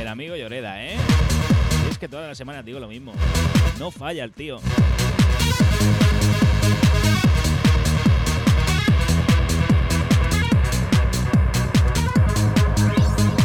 el 0.00 0.08
amigo 0.08 0.36
Lloreda, 0.36 0.82
¿eh? 0.84 0.96
Y 1.86 1.90
es 1.90 1.98
que 1.98 2.08
todas 2.08 2.28
las 2.28 2.38
semanas 2.38 2.64
digo 2.64 2.78
lo 2.78 2.88
mismo. 2.88 3.12
No 3.78 3.90
falla 3.90 4.22
el 4.24 4.32
tío. 4.32 4.60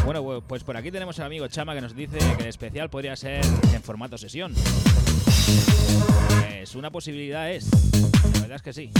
Bueno, 0.04 0.22
bu- 0.22 0.42
pues 0.46 0.62
por 0.62 0.76
aquí 0.76 0.90
tenemos 0.90 1.18
al 1.18 1.26
amigo 1.26 1.48
Chama 1.48 1.74
que 1.74 1.80
nos 1.80 1.94
dice 1.94 2.18
que 2.36 2.42
el 2.42 2.48
especial 2.48 2.88
podría 2.88 3.16
ser 3.16 3.44
en 3.72 3.82
formato 3.82 4.16
sesión. 4.16 4.54
Es 6.60 6.74
una 6.74 6.90
posibilidad, 6.90 7.50
es. 7.50 7.68
La 8.34 8.40
verdad 8.40 8.56
es 8.56 8.62
que 8.62 8.72
sí. 8.72 8.90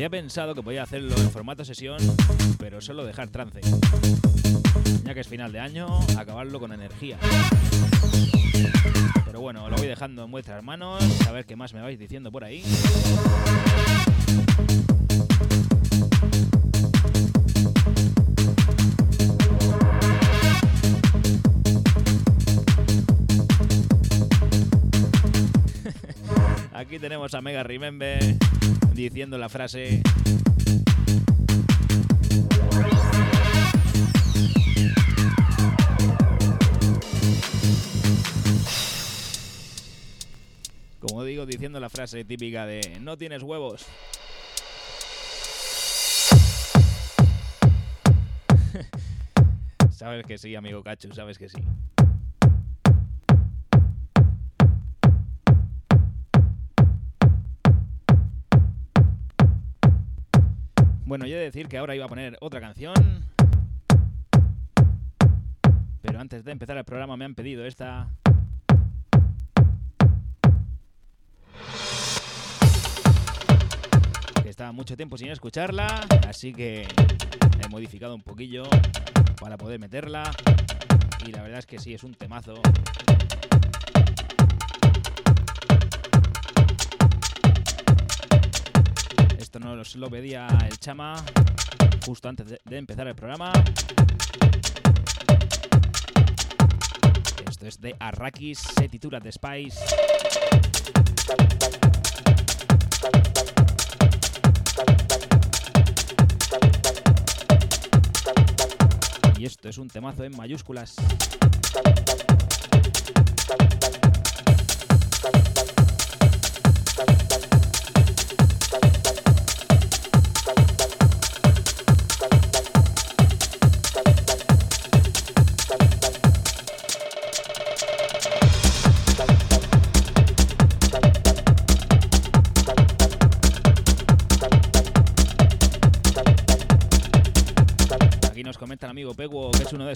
Había 0.00 0.08
pensado 0.08 0.54
que 0.54 0.62
podía 0.62 0.82
hacerlo 0.82 1.14
en 1.14 1.30
formato 1.30 1.62
sesión, 1.62 1.98
pero 2.58 2.80
solo 2.80 3.04
dejar 3.04 3.28
trance. 3.28 3.60
Ya 5.04 5.12
que 5.12 5.20
es 5.20 5.28
final 5.28 5.52
de 5.52 5.60
año, 5.60 6.00
acabarlo 6.16 6.58
con 6.58 6.72
energía. 6.72 7.18
Pero 9.26 9.42
bueno, 9.42 9.68
lo 9.68 9.76
voy 9.76 9.88
dejando 9.88 10.24
en 10.24 10.30
vuestras 10.30 10.64
manos, 10.64 11.04
a 11.28 11.32
ver 11.32 11.44
qué 11.44 11.54
más 11.54 11.74
me 11.74 11.82
vais 11.82 11.98
diciendo 11.98 12.32
por 12.32 12.44
ahí. 12.44 12.62
Aquí 26.72 26.98
tenemos 26.98 27.34
a 27.34 27.42
Mega 27.42 27.62
Remember 27.64 28.38
diciendo 29.00 29.38
la 29.38 29.48
frase 29.48 30.02
Como 41.00 41.24
digo, 41.24 41.46
diciendo 41.46 41.80
la 41.80 41.88
frase 41.88 42.26
típica 42.26 42.66
de 42.66 42.98
no 43.00 43.16
tienes 43.16 43.42
huevos. 43.42 43.86
sabes 49.90 50.26
que 50.26 50.36
sí, 50.36 50.54
amigo 50.54 50.82
Cachu, 50.82 51.10
sabes 51.14 51.38
que 51.38 51.48
sí. 51.48 51.56
Bueno, 61.10 61.26
yo 61.26 61.34
he 61.34 61.38
de 61.40 61.46
decir 61.46 61.66
que 61.66 61.76
ahora 61.76 61.96
iba 61.96 62.04
a 62.04 62.08
poner 62.08 62.36
otra 62.40 62.60
canción. 62.60 62.94
Pero 66.02 66.20
antes 66.20 66.44
de 66.44 66.52
empezar 66.52 66.76
el 66.76 66.84
programa 66.84 67.16
me 67.16 67.24
han 67.24 67.34
pedido 67.34 67.66
esta. 67.66 68.08
Que 74.40 74.50
estaba 74.50 74.70
mucho 74.70 74.96
tiempo 74.96 75.18
sin 75.18 75.30
escucharla, 75.30 75.88
así 76.28 76.52
que 76.52 76.82
he 76.82 77.68
modificado 77.68 78.14
un 78.14 78.22
poquillo 78.22 78.62
para 79.40 79.56
poder 79.56 79.80
meterla. 79.80 80.30
Y 81.26 81.32
la 81.32 81.42
verdad 81.42 81.58
es 81.58 81.66
que 81.66 81.80
sí, 81.80 81.92
es 81.92 82.04
un 82.04 82.14
temazo. 82.14 82.54
Esto 89.52 89.58
nos 89.58 89.96
lo 89.96 90.08
pedía 90.08 90.46
el 90.64 90.78
chama 90.78 91.16
justo 92.06 92.28
antes 92.28 92.46
de, 92.46 92.78
empezar 92.78 93.08
el 93.08 93.16
programa. 93.16 93.52
Esto 97.48 97.66
es 97.66 97.80
de 97.80 97.96
Arrakis, 97.98 98.60
se 98.60 98.88
titula 98.88 99.20
The 99.20 99.32
Spice. 99.32 99.80
Y 109.36 109.46
esto 109.46 109.68
es 109.68 109.78
un 109.78 109.88
temazo 109.88 110.22
en 110.22 110.36
mayúsculas. 110.36 110.94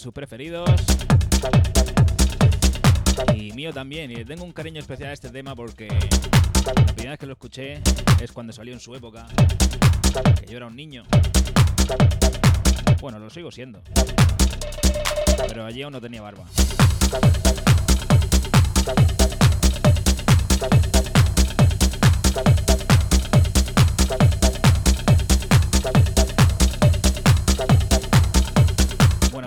Sus 0.04 0.12
preferidos. 0.12 0.68
Y 3.34 3.52
mío 3.52 3.72
también. 3.72 4.10
Y 4.10 4.22
tengo 4.26 4.44
un 4.44 4.52
cariño 4.52 4.78
especial 4.78 5.08
a 5.08 5.12
este 5.14 5.30
tema 5.30 5.56
porque 5.56 5.88
la 5.88 6.86
primera 6.92 7.10
vez 7.12 7.18
que 7.18 7.24
lo 7.26 7.32
escuché 7.32 7.80
es 8.20 8.30
cuando 8.30 8.52
salió 8.52 8.74
en 8.74 8.80
su 8.80 8.94
época. 8.94 9.26
Que 10.38 10.46
yo 10.46 10.58
era 10.58 10.66
un 10.66 10.76
niño. 10.76 11.04
Bueno, 13.00 13.18
lo 13.18 13.30
sigo 13.30 13.50
siendo. 13.50 13.80
Pero 15.48 15.64
allí 15.64 15.80
aún 15.80 15.94
no 15.94 16.02
tenía 16.02 16.20
barba. 16.20 16.44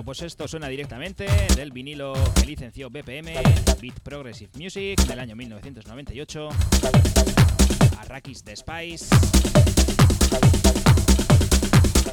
Pues 0.07 0.21
esto 0.21 0.47
suena 0.47 0.69
directamente 0.69 1.27
del 1.57 1.73
vinilo 1.73 2.13
que 2.33 2.45
licenció 2.45 2.89
BPM, 2.89 3.33
Beat 3.81 3.99
Progressive 3.99 4.49
Music, 4.57 4.97
del 5.01 5.19
año 5.19 5.35
1998. 5.35 6.47
Arrakis 7.99 8.41
The 8.41 8.55
Spice. 8.55 9.07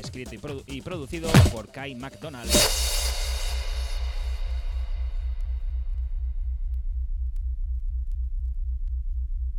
Escrito 0.02 0.34
y, 0.34 0.38
produ- 0.38 0.64
y 0.66 0.80
producido 0.80 1.30
por 1.52 1.70
Kai 1.70 1.94
McDonald. 1.94 2.50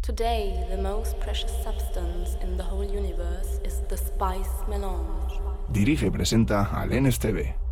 Today, 0.01 0.65
the 0.69 0.77
most 0.81 1.17
precious 1.21 1.51
substance 1.63 2.35
in 2.43 2.57
the 2.57 2.63
whole 2.63 2.83
universe 2.83 3.61
is 3.63 3.81
the 3.87 3.95
spice 3.95 4.49
melange. 4.67 5.39
Dirige 5.69 6.07
y 6.07 6.09
presenta 6.11 6.65
al 6.65 6.89
NSTV. 6.91 7.64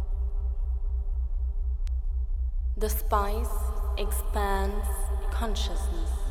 The 2.84 2.89
spice 2.89 3.47
expands 3.97 4.86
consciousness. 5.31 6.22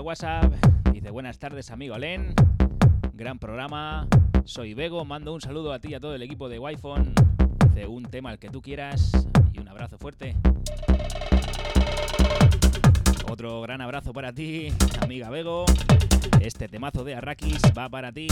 WhatsApp. 0.00 0.52
Dice, 0.92 1.10
buenas 1.10 1.38
tardes 1.38 1.70
amigo 1.70 1.98
Len. 1.98 2.34
Gran 3.12 3.38
programa. 3.38 4.06
Soy 4.44 4.74
Bego, 4.74 5.04
mando 5.04 5.32
un 5.32 5.40
saludo 5.40 5.72
a 5.72 5.78
ti 5.78 5.88
y 5.90 5.94
a 5.94 6.00
todo 6.00 6.14
el 6.14 6.22
equipo 6.22 6.48
de 6.48 6.58
Wi-Fi. 6.58 6.88
Dice, 7.68 7.86
un 7.86 8.04
tema 8.04 8.30
al 8.30 8.38
que 8.38 8.48
tú 8.48 8.62
quieras 8.62 9.12
y 9.52 9.60
un 9.60 9.68
abrazo 9.68 9.98
fuerte. 9.98 10.36
Otro 13.30 13.60
gran 13.60 13.80
abrazo 13.80 14.12
para 14.12 14.32
ti, 14.32 14.72
amiga 15.00 15.30
Bego. 15.30 15.64
Este 16.40 16.68
temazo 16.68 17.04
de 17.04 17.14
Arrakis 17.14 17.60
va 17.76 17.88
para 17.88 18.12
ti. 18.12 18.26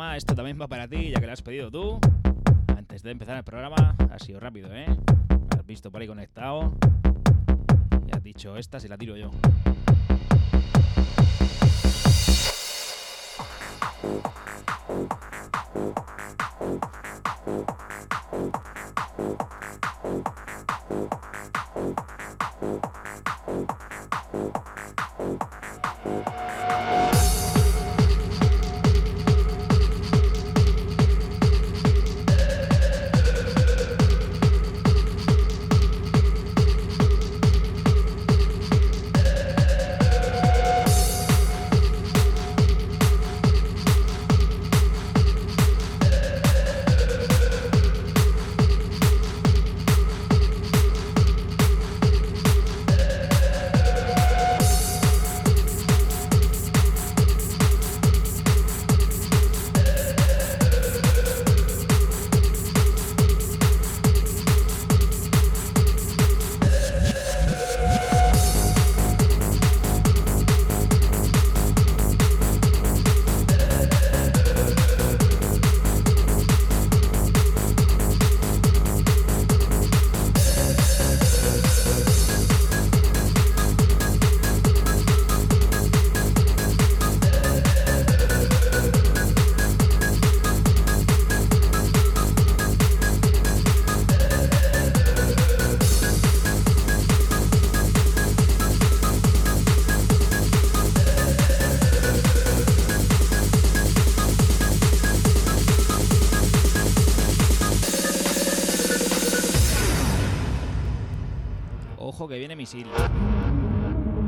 Chama, 0.00 0.16
esto 0.16 0.34
también 0.34 0.58
va 0.58 0.66
para 0.66 0.88
ti, 0.88 1.10
ya 1.10 1.20
que 1.20 1.26
lo 1.26 1.32
has 1.34 1.42
pedido 1.42 1.70
tú. 1.70 2.00
Antes 2.68 3.02
de 3.02 3.10
empezar 3.10 3.36
el 3.36 3.44
programa, 3.44 3.94
ha 4.10 4.18
sido 4.18 4.40
rápido, 4.40 4.74
¿eh? 4.74 4.86
Me 4.88 5.58
has 5.58 5.66
visto 5.66 5.90
por 5.92 6.00
ahí 6.00 6.06
conectado. 6.06 6.72
Y 8.06 8.16
has 8.16 8.22
dicho, 8.22 8.56
esta 8.56 8.80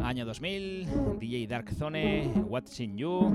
Año 0.02 0.24
2000, 0.24 1.18
DJ 1.20 1.46
Dark 1.46 1.70
Zone, 1.74 2.32
What's 2.48 2.80
in 2.80 2.96
You. 2.96 3.30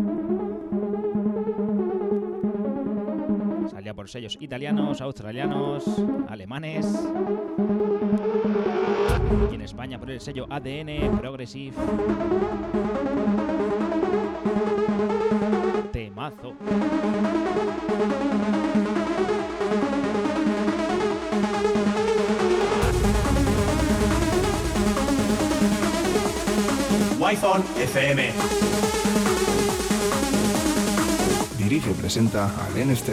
Salía 3.69 3.93
por 3.93 4.09
sellos 4.09 4.39
italianos, 4.41 4.99
australianos, 5.01 5.83
alemanes. 6.27 7.07
Y 9.51 9.53
en 9.53 9.61
España 9.61 9.99
por 9.99 10.09
el 10.09 10.19
sello 10.19 10.47
ADN 10.49 11.15
Progressive. 11.19 11.77
Temazo. 15.91 16.55
Wi-Fi 27.28 27.82
FM. 27.82 28.32
Dirige 31.57 31.91
y 31.91 31.93
presenta 31.93 32.45
a 32.45 32.69
Lenes 32.73 33.03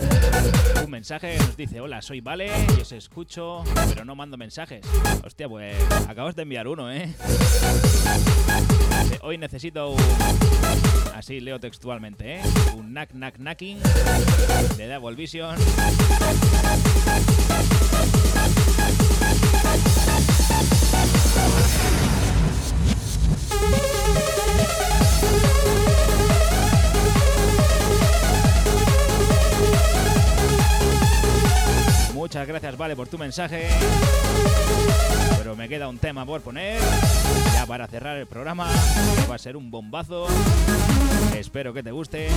TV. 0.00 0.86
mensaje 0.90 1.38
nos 1.38 1.56
dice, 1.56 1.80
hola, 1.80 2.02
soy 2.02 2.20
Vale, 2.20 2.50
yo 2.76 2.82
os 2.82 2.92
escucho, 2.92 3.64
pero 3.88 4.04
no 4.04 4.14
mando 4.14 4.36
mensajes. 4.36 4.84
Hostia, 5.24 5.48
pues 5.48 5.76
acabas 6.08 6.36
de 6.36 6.42
enviar 6.42 6.68
uno, 6.68 6.92
¿eh? 6.92 7.14
Hoy 9.22 9.38
necesito 9.38 9.90
un... 9.90 10.00
Así 11.14 11.40
leo 11.40 11.58
textualmente, 11.58 12.36
¿eh? 12.36 12.42
Un 12.76 12.88
knack 12.88 13.10
knack 13.10 13.38
knacking 13.38 13.78
de 14.76 14.88
Double 14.88 15.16
Vision. 15.16 15.56
Muchas 32.20 32.46
gracias, 32.46 32.76
Vale, 32.76 32.94
por 32.94 33.08
tu 33.08 33.16
mensaje. 33.16 33.66
Pero 35.38 35.56
me 35.56 35.70
queda 35.70 35.88
un 35.88 35.96
tema 35.96 36.26
por 36.26 36.42
poner. 36.42 36.78
Ya 37.54 37.64
para 37.64 37.86
cerrar 37.86 38.18
el 38.18 38.26
programa. 38.26 38.70
Va 39.28 39.36
a 39.36 39.38
ser 39.38 39.56
un 39.56 39.70
bombazo. 39.70 40.26
Espero 41.34 41.72
que 41.72 41.82
te 41.82 41.90
guste. 41.90 42.28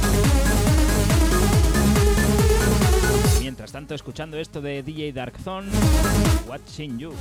Mientras 3.41 3.73
tanto, 3.73 3.93
escuchando 3.93 4.37
esto 4.37 4.61
de 4.61 4.83
DJ 4.83 5.11
Dark 5.11 5.37
Zone, 5.43 5.69
Watching 6.47 6.99
You. 6.99 7.13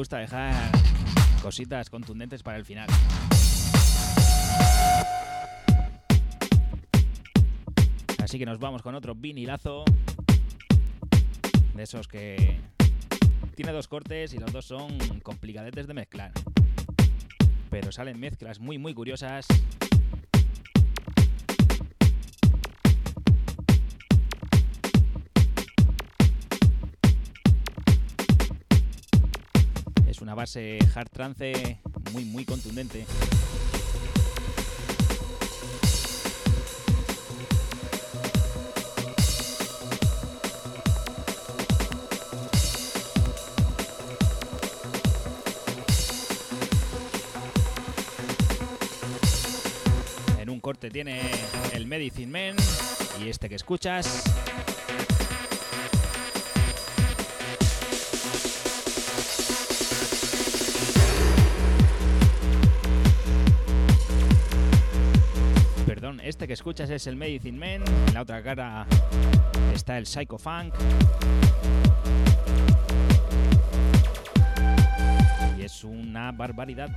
Gusta 0.00 0.16
dejar 0.16 0.54
cositas 1.42 1.90
contundentes 1.90 2.42
para 2.42 2.56
el 2.56 2.64
final. 2.64 2.88
Así 8.18 8.38
que 8.38 8.46
nos 8.46 8.58
vamos 8.58 8.80
con 8.80 8.94
otro 8.94 9.14
vinilazo. 9.14 9.84
De 11.74 11.82
esos 11.82 12.08
que 12.08 12.58
tiene 13.54 13.72
dos 13.72 13.88
cortes 13.88 14.32
y 14.32 14.38
los 14.38 14.50
dos 14.54 14.64
son 14.64 15.20
complicadetes 15.20 15.86
de 15.86 15.92
mezclar. 15.92 16.32
Pero 17.68 17.92
salen 17.92 18.18
mezclas 18.18 18.58
muy 18.58 18.78
muy 18.78 18.94
curiosas. 18.94 19.46
Una 30.30 30.36
base 30.36 30.78
hard 30.94 31.10
trance 31.10 31.80
muy 32.12 32.24
muy 32.24 32.44
contundente. 32.44 33.04
En 50.38 50.48
un 50.48 50.60
corte 50.60 50.90
tiene 50.90 51.22
el 51.72 51.88
Medicine 51.88 52.30
Man 52.30 52.56
y 53.20 53.30
este 53.30 53.48
que 53.48 53.56
escuchas 53.56 54.22
que 66.50 66.54
escuchas 66.54 66.90
es 66.90 67.06
el 67.06 67.14
Medicine 67.14 67.56
Man. 67.56 67.84
En 68.08 68.14
la 68.14 68.22
otra 68.22 68.42
cara 68.42 68.84
está 69.72 69.96
el 69.98 70.04
Psycho 70.04 70.36
Funk. 70.36 70.74
Y 75.56 75.62
es 75.62 75.84
una 75.84 76.32
barbaridad. 76.32 76.90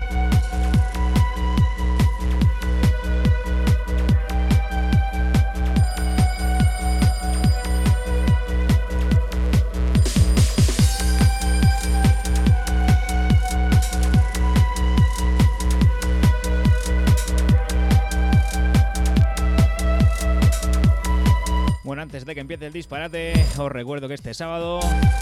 Disparate, 22.84 23.32
os 23.58 23.72
recuerdo 23.72 24.10
que 24.10 24.14
este 24.14 24.34
sábado, 24.34 24.82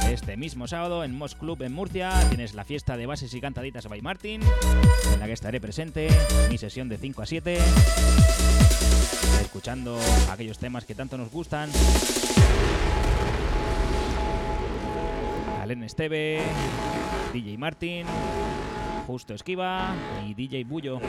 este 0.10 0.36
mismo 0.36 0.66
sábado, 0.66 1.04
en 1.04 1.16
Mos 1.16 1.36
Club 1.36 1.62
en 1.62 1.72
Murcia, 1.72 2.10
tienes 2.30 2.56
la 2.56 2.64
fiesta 2.64 2.98
de 2.98 3.06
bases 3.06 3.32
y 3.36 3.40
cantaditas 3.40 3.88
by 3.88 4.02
Martin, 4.02 4.42
en 5.14 5.20
la 5.20 5.28
que 5.28 5.34
estaré 5.34 5.62
presente, 5.62 6.08
mi 6.50 6.58
sesión 6.58 6.90
de 6.90 6.98
5 6.98 7.22
a 7.22 7.26
7, 7.28 7.60
escuchando 9.44 10.00
aquellos 10.32 10.58
temas 10.58 10.86
que 10.86 10.96
tanto 10.96 11.20
nos 11.20 11.30
gustan. 11.30 11.70
Alen 15.62 15.84
Esteve, 15.84 16.42
DJ 17.32 17.60
Martin, 17.60 18.08
Justo 19.06 19.36
Esquiva 19.36 19.94
y 20.26 20.34
DJ 20.34 20.64
Bullo. 20.64 21.00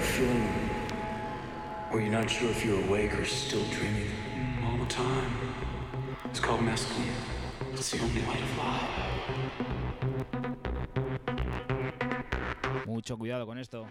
You're 1.94 2.11
not 2.11 2.28
sure 2.28 2.50
if 2.50 2.62
you're 2.62 2.84
awake 2.86 3.14
or 3.14 3.24
still 3.24 3.64
dreaming 3.70 4.11
all 4.66 4.76
the 4.76 4.86
time. 4.86 5.81
It's 6.24 6.40
called 6.40 6.60
mescaline. 6.60 7.12
It's 7.72 7.90
the 7.90 8.00
only 8.00 8.20
way 8.22 8.36
to 8.36 8.46
fly. 8.54 8.78
Mucho 12.86 13.16
cuidado 13.16 13.46
con 13.46 13.58
esto. 13.58 13.86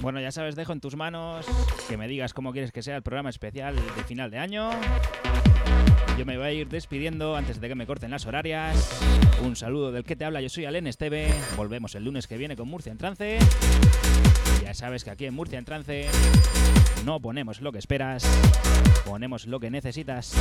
Bueno, 0.00 0.20
ya 0.20 0.32
sabes, 0.32 0.56
dejo 0.56 0.72
en 0.72 0.80
tus 0.80 0.96
manos 0.96 1.46
que 1.88 1.96
me 1.96 2.08
digas 2.08 2.32
cómo 2.32 2.52
quieres 2.52 2.72
que 2.72 2.82
sea 2.82 2.96
el 2.96 3.02
programa 3.02 3.30
especial 3.30 3.76
de 3.76 4.04
final 4.04 4.30
de 4.30 4.38
año. 4.38 4.70
Yo 6.18 6.24
me 6.24 6.36
voy 6.38 6.46
a 6.46 6.52
ir 6.52 6.68
despidiendo 6.68 7.36
antes 7.36 7.60
de 7.60 7.68
que 7.68 7.74
me 7.74 7.86
corten 7.86 8.10
las 8.10 8.24
horarias. 8.26 9.00
Un 9.42 9.56
saludo 9.56 9.92
del 9.92 10.04
que 10.04 10.16
te 10.16 10.24
habla, 10.24 10.40
yo 10.40 10.48
soy 10.48 10.64
Alen 10.64 10.86
Esteve. 10.86 11.32
Volvemos 11.56 11.94
el 11.94 12.04
lunes 12.04 12.26
que 12.26 12.36
viene 12.38 12.56
con 12.56 12.68
Murcia 12.68 12.92
en 12.92 12.98
Trance. 12.98 13.38
Ya 14.62 14.74
sabes 14.74 15.04
que 15.04 15.10
aquí 15.10 15.26
en 15.26 15.34
Murcia 15.34 15.58
en 15.58 15.64
Trance 15.64 16.08
no 17.04 17.20
ponemos 17.20 17.60
lo 17.60 17.72
que 17.72 17.78
esperas, 17.78 18.24
ponemos 19.04 19.46
lo 19.46 19.60
que 19.60 19.70
necesitas. 19.70 20.34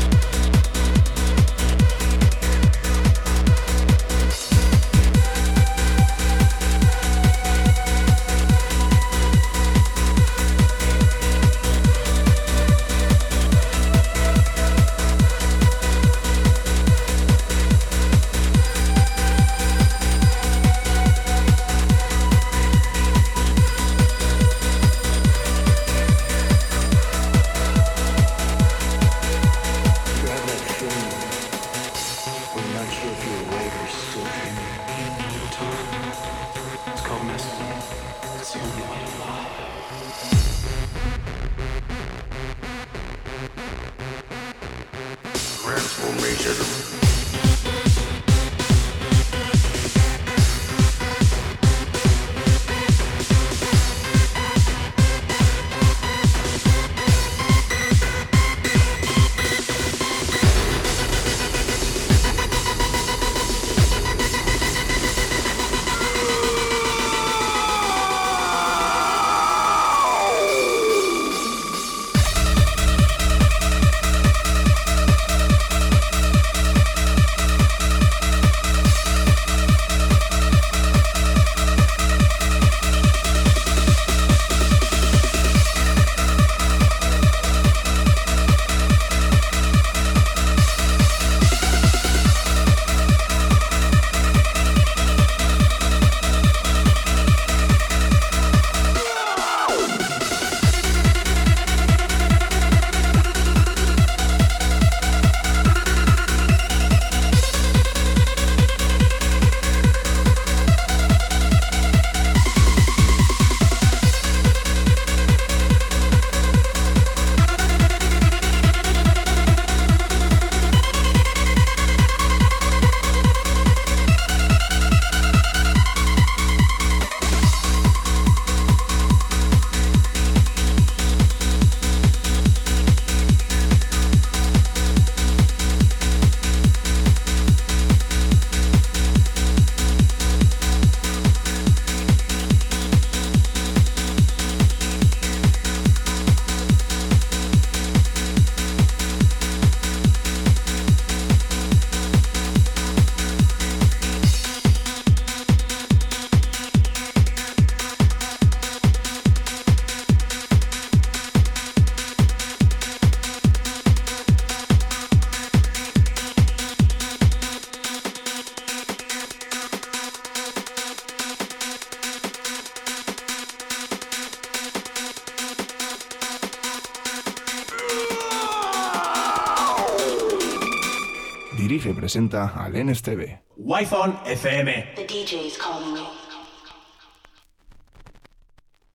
Presenta 182.04 182.52
Alen 182.58 182.90
Esteve. 182.90 183.44
Wi-Fi 183.56 184.12
FM. 184.26 184.96
The 184.96 185.06
DJ's 185.08 185.58
calling 185.58 185.94
me. 185.94 186.23